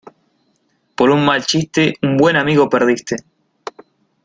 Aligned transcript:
Por 0.95 1.11
un 1.11 1.23
mal 1.23 1.45
chiste 1.45 1.93
un 2.01 2.17
buen 2.17 2.35
amigo 2.35 2.67
perdiste. 2.67 3.17